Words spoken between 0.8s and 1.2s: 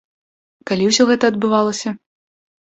ўсё